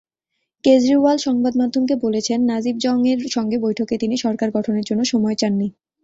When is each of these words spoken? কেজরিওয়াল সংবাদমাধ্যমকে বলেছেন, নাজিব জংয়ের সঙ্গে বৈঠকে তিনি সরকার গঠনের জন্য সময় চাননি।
কেজরিওয়াল 0.63 1.17
সংবাদমাধ্যমকে 1.17 1.95
বলেছেন, 1.95 2.39
নাজিব 2.43 2.75
জংয়ের 2.77 3.19
সঙ্গে 3.29 3.57
বৈঠকে 3.57 3.95
তিনি 3.97 4.15
সরকার 4.17 4.49
গঠনের 4.51 4.85
জন্য 4.89 5.01
সময় 5.05 5.35
চাননি। 5.35 5.67